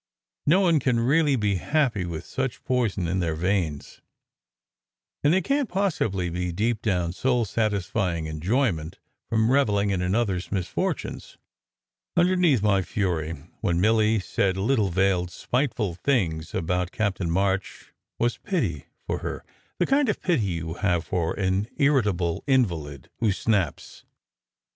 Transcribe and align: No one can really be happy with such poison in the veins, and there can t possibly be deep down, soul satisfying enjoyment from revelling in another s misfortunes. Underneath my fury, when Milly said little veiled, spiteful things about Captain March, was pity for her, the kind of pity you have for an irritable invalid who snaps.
No 0.47 0.61
one 0.61 0.79
can 0.79 0.99
really 0.99 1.35
be 1.35 1.57
happy 1.57 2.05
with 2.05 2.25
such 2.25 2.63
poison 2.63 3.07
in 3.07 3.19
the 3.19 3.35
veins, 3.35 4.01
and 5.23 5.31
there 5.31 5.41
can 5.43 5.67
t 5.67 5.71
possibly 5.71 6.27
be 6.27 6.51
deep 6.51 6.81
down, 6.81 7.13
soul 7.13 7.45
satisfying 7.45 8.25
enjoyment 8.25 8.97
from 9.29 9.51
revelling 9.51 9.91
in 9.91 10.01
another 10.01 10.37
s 10.37 10.51
misfortunes. 10.51 11.37
Underneath 12.17 12.63
my 12.63 12.81
fury, 12.81 13.33
when 13.59 13.79
Milly 13.79 14.19
said 14.19 14.57
little 14.57 14.89
veiled, 14.89 15.29
spiteful 15.29 15.93
things 15.93 16.55
about 16.55 16.91
Captain 16.91 17.29
March, 17.29 17.93
was 18.17 18.39
pity 18.39 18.87
for 19.05 19.19
her, 19.19 19.45
the 19.77 19.85
kind 19.85 20.09
of 20.09 20.19
pity 20.19 20.45
you 20.47 20.73
have 20.73 21.05
for 21.05 21.35
an 21.35 21.67
irritable 21.77 22.43
invalid 22.47 23.11
who 23.19 23.31
snaps. 23.31 24.03